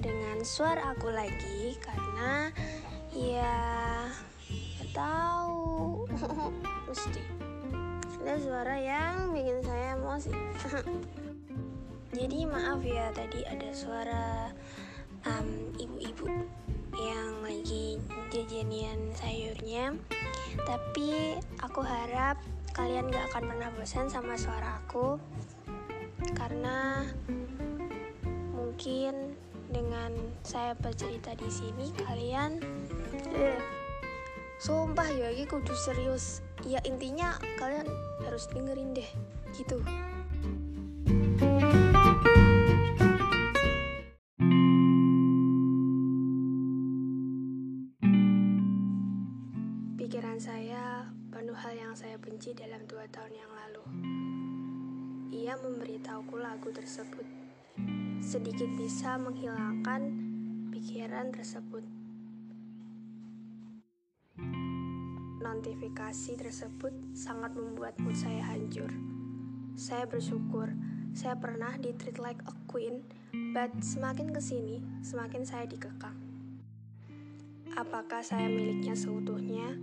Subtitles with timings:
[0.00, 2.48] dengan suara aku lagi karena
[3.12, 3.56] ya
[4.80, 6.08] nggak tahu
[6.88, 7.20] mesti
[8.20, 10.32] ada suara yang bikin saya emosi.
[12.20, 14.52] Jadi maaf ya tadi ada suara
[15.24, 16.28] um, ibu-ibu
[17.00, 17.96] yang lagi
[18.28, 19.96] jajanian sayurnya.
[20.68, 22.36] Tapi aku harap
[22.76, 25.16] kalian gak akan pernah bosan sama suara aku
[26.36, 27.08] karena
[28.80, 29.36] mungkin
[29.68, 30.08] dengan
[30.40, 32.64] saya bercerita di sini kalian
[33.36, 33.60] eh,
[34.56, 36.40] sumpah ya ini kudu serius.
[36.64, 37.84] Ya intinya kalian
[38.24, 39.04] harus dengerin deh
[39.52, 39.84] gitu.
[50.00, 53.84] Pikiran saya penuh hal yang saya benci dalam dua tahun yang lalu.
[55.36, 57.39] Ia memberitahuku lagu tersebut
[58.30, 60.06] sedikit bisa menghilangkan
[60.70, 61.82] pikiran tersebut.
[65.42, 68.86] Notifikasi tersebut sangat membuat mood saya hancur.
[69.74, 70.70] Saya bersyukur
[71.10, 73.02] saya pernah di treat like a queen,
[73.50, 76.14] but semakin ke sini, semakin saya dikekang.
[77.74, 79.74] Apakah saya miliknya seutuhnya?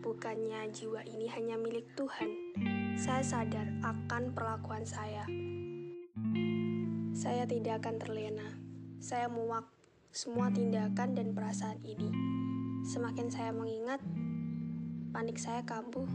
[0.00, 2.56] Bukannya jiwa ini hanya milik Tuhan.
[2.96, 5.28] Saya sadar akan perlakuan saya.
[7.22, 8.58] Saya tidak akan terlena.
[8.98, 9.70] Saya muak
[10.10, 12.10] semua tindakan dan perasaan ini.
[12.82, 14.02] Semakin saya mengingat,
[15.14, 16.10] panik saya kambuh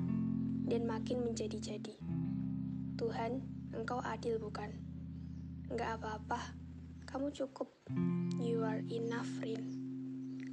[0.68, 1.96] dan makin menjadi-jadi.
[3.00, 3.40] Tuhan,
[3.72, 4.68] Engkau adil bukan?
[5.72, 6.44] Enggak apa-apa,
[7.08, 7.72] kamu cukup.
[8.44, 9.64] You are enough, Rin.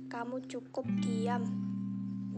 [0.06, 1.50] Kamu cukup diam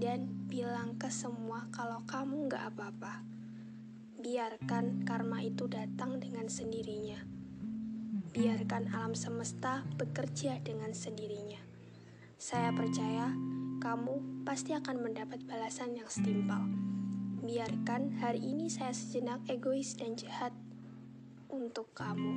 [0.00, 3.20] dan bilang ke semua kalau kamu enggak apa-apa.
[4.24, 7.35] Biarkan karma itu datang dengan sendirinya
[8.36, 11.56] biarkan alam semesta bekerja dengan sendirinya.
[12.36, 13.32] Saya percaya
[13.80, 16.60] kamu pasti akan mendapat balasan yang setimpal.
[17.40, 20.52] Biarkan hari ini saya sejenak egois dan jahat
[21.48, 22.36] untuk kamu.